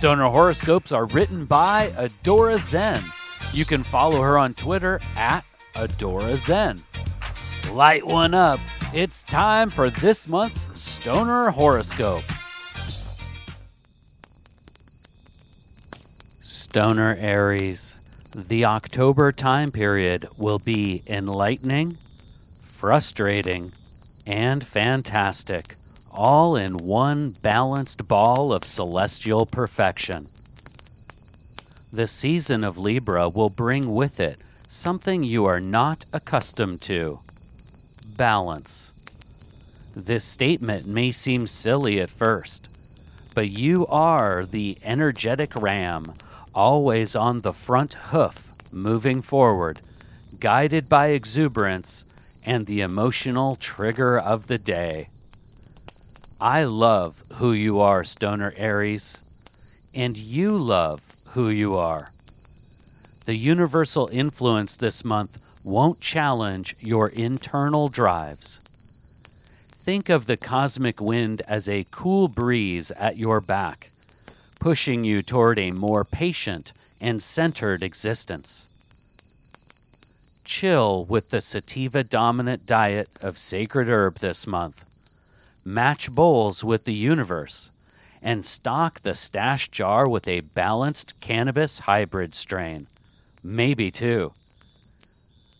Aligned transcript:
Stoner 0.00 0.30
horoscopes 0.30 0.92
are 0.92 1.04
written 1.04 1.44
by 1.44 1.88
Adora 1.88 2.56
Zen. 2.56 3.02
You 3.52 3.66
can 3.66 3.82
follow 3.82 4.22
her 4.22 4.38
on 4.38 4.54
Twitter 4.54 4.98
at 5.14 5.44
Adora 5.74 6.38
Zen. 6.38 6.78
Light 7.74 8.06
one 8.06 8.32
up. 8.32 8.60
It's 8.94 9.22
time 9.22 9.68
for 9.68 9.90
this 9.90 10.26
month's 10.26 10.66
Stoner 10.72 11.50
horoscope. 11.50 12.22
Stoner 16.40 17.16
Aries. 17.20 18.00
The 18.34 18.64
October 18.64 19.32
time 19.32 19.70
period 19.70 20.26
will 20.38 20.58
be 20.58 21.02
enlightening, 21.08 21.98
frustrating, 22.62 23.72
and 24.24 24.64
fantastic, 24.64 25.76
all 26.10 26.56
in 26.56 26.76
one 26.78 27.30
balanced 27.30 28.06
ball 28.08 28.52
of 28.52 28.64
celestial 28.64 29.46
perfection. 29.46 30.28
The 31.92 32.06
season 32.06 32.62
of 32.64 32.78
Libra 32.78 33.28
will 33.28 33.50
bring 33.50 33.94
with 33.94 34.20
it 34.20 34.38
something 34.68 35.24
you 35.24 35.44
are 35.46 35.60
not 35.60 36.04
accustomed 36.12 36.80
to 36.82 37.18
balance. 38.16 38.92
This 39.96 40.22
statement 40.22 40.86
may 40.86 41.10
seem 41.10 41.46
silly 41.46 42.00
at 42.00 42.10
first, 42.10 42.68
but 43.34 43.50
you 43.50 43.86
are 43.88 44.44
the 44.44 44.78
energetic 44.84 45.54
ram, 45.56 46.12
always 46.54 47.16
on 47.16 47.40
the 47.40 47.52
front 47.52 47.94
hoof, 47.94 48.52
moving 48.72 49.20
forward, 49.20 49.80
guided 50.38 50.88
by 50.88 51.08
exuberance 51.08 52.04
and 52.44 52.66
the 52.66 52.80
emotional 52.80 53.56
trigger 53.56 54.18
of 54.18 54.46
the 54.46 54.58
day. 54.58 55.08
I 56.40 56.64
love 56.64 57.22
who 57.34 57.52
you 57.52 57.80
are, 57.80 58.02
Stoner 58.02 58.54
Aries, 58.56 59.20
and 59.94 60.16
you 60.16 60.56
love 60.56 61.02
who 61.32 61.50
you 61.50 61.76
are. 61.76 62.12
The 63.26 63.34
universal 63.34 64.08
influence 64.10 64.74
this 64.74 65.04
month 65.04 65.38
won't 65.62 66.00
challenge 66.00 66.76
your 66.80 67.08
internal 67.08 67.90
drives. 67.90 68.58
Think 69.82 70.08
of 70.08 70.24
the 70.24 70.38
cosmic 70.38 70.98
wind 70.98 71.42
as 71.46 71.68
a 71.68 71.86
cool 71.90 72.26
breeze 72.26 72.90
at 72.92 73.18
your 73.18 73.42
back, 73.42 73.90
pushing 74.58 75.04
you 75.04 75.22
toward 75.22 75.58
a 75.58 75.72
more 75.72 76.04
patient 76.04 76.72
and 77.02 77.22
centered 77.22 77.82
existence. 77.82 78.66
Chill 80.46 81.04
with 81.04 81.28
the 81.28 81.42
sativa 81.42 82.02
dominant 82.02 82.66
diet 82.66 83.10
of 83.20 83.36
sacred 83.36 83.88
herb 83.88 84.20
this 84.20 84.46
month. 84.46 84.89
Match 85.64 86.10
bowls 86.10 86.64
with 86.64 86.84
the 86.84 86.94
universe 86.94 87.70
and 88.22 88.46
stock 88.46 89.00
the 89.00 89.14
stash 89.14 89.68
jar 89.68 90.08
with 90.08 90.26
a 90.26 90.40
balanced 90.40 91.20
cannabis 91.20 91.80
hybrid 91.80 92.34
strain. 92.34 92.86
Maybe 93.44 93.90
two. 93.90 94.32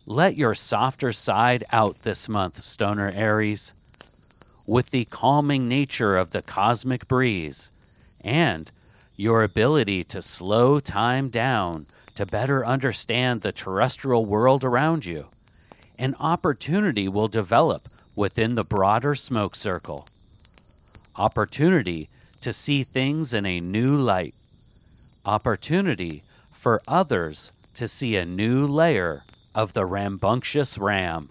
Let 0.06 0.36
your 0.36 0.54
softer 0.54 1.12
side 1.12 1.64
out 1.70 2.02
this 2.02 2.28
month, 2.28 2.62
Stoner 2.62 3.12
Aries. 3.14 3.72
With 4.66 4.90
the 4.90 5.04
calming 5.04 5.68
nature 5.68 6.16
of 6.16 6.30
the 6.30 6.42
cosmic 6.42 7.06
breeze 7.06 7.70
and 8.24 8.70
your 9.16 9.42
ability 9.42 10.04
to 10.04 10.22
slow 10.22 10.80
time 10.80 11.28
down 11.28 11.86
to 12.14 12.24
better 12.24 12.64
understand 12.64 13.42
the 13.42 13.52
terrestrial 13.52 14.24
world 14.24 14.64
around 14.64 15.04
you, 15.04 15.26
an 15.98 16.16
opportunity 16.18 17.06
will 17.06 17.28
develop 17.28 17.82
within 18.16 18.54
the 18.54 18.64
broader 18.64 19.14
smoke 19.14 19.54
circle. 19.54 20.08
Opportunity 21.16 22.08
to 22.40 22.52
see 22.52 22.82
things 22.82 23.34
in 23.34 23.44
a 23.46 23.60
new 23.60 23.96
light. 23.96 24.34
Opportunity 25.24 26.22
for 26.52 26.80
others 26.88 27.52
to 27.74 27.86
see 27.86 28.16
a 28.16 28.24
new 28.24 28.66
layer 28.66 29.22
of 29.54 29.72
the 29.72 29.84
rambunctious 29.84 30.78
ram. 30.78 31.30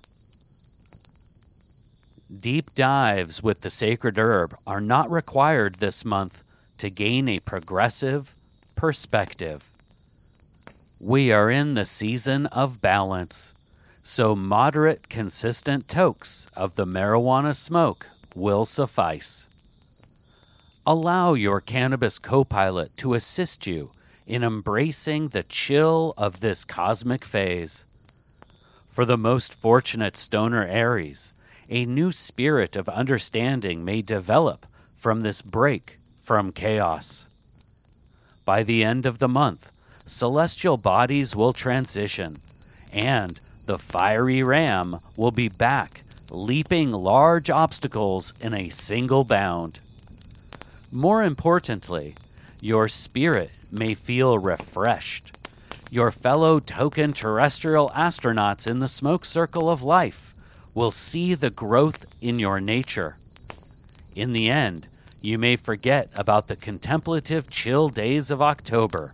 Deep 2.40 2.76
dives 2.76 3.42
with 3.42 3.62
the 3.62 3.70
sacred 3.70 4.20
herb 4.20 4.56
are 4.68 4.82
not 4.82 5.10
required 5.10 5.76
this 5.76 6.06
month 6.06 6.44
to 6.78 6.90
gain 6.90 7.28
a 7.28 7.40
progressive 7.40 8.34
perspective. 8.76 9.64
We 11.00 11.32
are 11.32 11.50
in 11.50 11.74
the 11.74 11.86
season 11.86 12.46
of 12.48 12.82
balance, 12.82 13.54
so 14.04 14.36
moderate, 14.36 15.10
consistent 15.10 15.88
tokes 15.88 16.48
of 16.56 16.76
the 16.76 16.86
marijuana 16.86 17.56
smoke 17.56 18.08
will 18.36 18.66
suffice. 18.66 19.48
Allow 20.86 21.34
your 21.34 21.62
cannabis 21.62 22.18
co 22.18 22.44
pilot 22.44 22.96
to 22.98 23.14
assist 23.14 23.68
you 23.68 23.92
in 24.26 24.44
embracing 24.44 25.30
the 25.30 25.44
chill 25.44 26.14
of 26.18 26.40
this 26.40 26.64
cosmic 26.64 27.26
phase. 27.26 27.86
For 28.90 29.06
the 29.06 29.18
most 29.18 29.54
fortunate 29.56 30.18
stoner 30.18 30.66
Aries, 30.66 31.34
a 31.70 31.86
new 31.86 32.12
spirit 32.12 32.76
of 32.76 32.90
understanding 32.90 33.86
may 33.86 34.02
develop 34.02 34.66
from 34.98 35.22
this 35.22 35.42
break 35.42 35.98
from 36.24 36.52
chaos. 36.52 37.28
By 38.46 38.64
the 38.64 38.84
end 38.84 39.06
of 39.06 39.20
the 39.20 39.28
month, 39.28 39.72
celestial 40.06 40.78
bodies 40.78 41.36
will 41.36 41.54
transition, 41.54 42.42
and 42.92 43.40
the 43.70 43.78
fiery 43.78 44.42
ram 44.42 44.98
will 45.16 45.30
be 45.30 45.48
back, 45.48 46.02
leaping 46.32 46.92
large 46.92 47.52
obstacles 47.52 48.34
in 48.42 48.52
a 48.52 48.70
single 48.70 49.24
bound. 49.24 49.80
More 50.92 51.24
importantly, 51.24 52.16
your 52.60 52.88
spirit 52.88 53.52
may 53.72 53.94
feel 53.94 54.40
refreshed. 54.40 55.38
Your 55.92 56.10
fellow 56.10 56.60
token 56.60 57.14
terrestrial 57.14 57.90
astronauts 57.90 58.66
in 58.66 58.80
the 58.80 58.88
smoke 58.88 59.24
circle 59.24 59.70
of 59.70 59.84
life 59.84 60.34
will 60.74 60.90
see 60.90 61.36
the 61.36 61.52
growth 61.52 62.08
in 62.20 62.40
your 62.40 62.60
nature. 62.60 63.18
In 64.16 64.34
the 64.34 64.50
end, 64.50 64.88
you 65.22 65.38
may 65.38 65.56
forget 65.56 66.10
about 66.16 66.48
the 66.48 66.56
contemplative 66.56 67.52
chill 67.52 67.90
days 67.90 68.32
of 68.32 68.42
October 68.42 69.14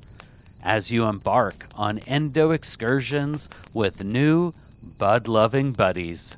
as 0.65 0.91
you 0.91 1.05
embark 1.05 1.67
on 1.75 1.99
endo 1.99 2.51
excursions 2.51 3.47
with 3.73 4.03
new 4.03 4.53
bud 4.97 5.29
loving 5.29 5.71
buddies. 5.71 6.35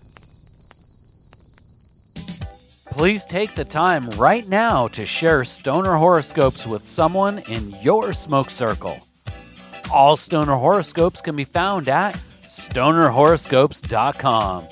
Please 2.91 3.25
take 3.25 3.55
the 3.55 3.65
time 3.65 4.09
right 4.11 4.47
now 4.47 4.87
to 4.89 5.03
share 5.05 5.45
stoner 5.45 5.95
horoscopes 5.95 6.65
with 6.65 6.85
someone 6.85 7.39
in 7.49 7.71
your 7.81 8.13
smoke 8.13 8.49
circle. 8.49 8.97
All 9.91 10.15
stoner 10.17 10.55
horoscopes 10.55 11.21
can 11.21 11.35
be 11.35 11.43
found 11.43 11.89
at 11.89 12.15
stonerhoroscopes.com. 12.43 14.67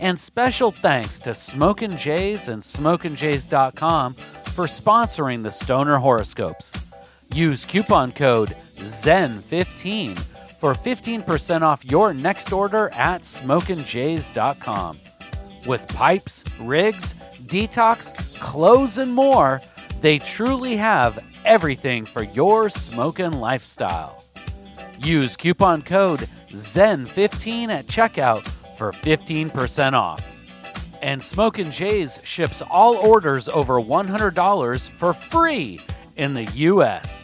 And 0.00 0.18
special 0.18 0.70
thanks 0.70 1.20
to 1.20 1.34
Smokin' 1.34 1.98
Jays 1.98 2.48
and 2.48 2.62
SmokinJays.com 2.62 4.14
for 4.14 4.64
sponsoring 4.64 5.42
the 5.42 5.50
Stoner 5.50 5.98
Horoscopes. 5.98 6.72
Use 7.34 7.64
coupon 7.64 8.12
code 8.12 8.50
ZEN15 8.74 10.18
for 10.58 10.74
15% 10.74 11.62
off 11.62 11.84
your 11.84 12.12
next 12.12 12.52
order 12.52 12.90
at 12.90 13.22
SmokinJays.com. 13.22 14.98
With 15.66 15.88
pipes, 15.88 16.44
rigs, 16.60 17.14
detox, 17.44 18.38
clothes, 18.40 18.98
and 18.98 19.14
more, 19.14 19.60
they 20.00 20.18
truly 20.18 20.76
have 20.76 21.24
everything 21.44 22.04
for 22.04 22.24
your 22.24 22.68
smoking 22.68 23.32
lifestyle. 23.32 24.24
Use 24.98 25.36
coupon 25.36 25.82
code 25.82 26.20
ZEN15 26.48 27.68
at 27.68 27.86
checkout 27.86 28.46
for 28.76 28.92
15% 28.92 29.92
off. 29.92 30.26
And 31.02 31.22
Smokin' 31.22 31.70
Jays 31.70 32.20
ships 32.24 32.60
all 32.62 32.96
orders 32.96 33.48
over 33.48 33.74
$100 33.74 34.90
for 34.90 35.12
free 35.12 35.80
in 36.16 36.34
the 36.34 36.44
US. 36.44 37.19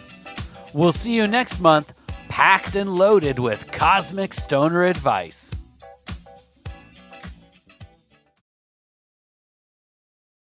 We'll 0.76 0.92
see 0.92 1.14
you 1.14 1.26
next 1.26 1.58
month, 1.58 1.94
packed 2.28 2.76
and 2.76 2.94
loaded 2.94 3.38
with 3.38 3.72
cosmic 3.72 4.34
stoner 4.34 4.84
advice. 4.84 5.55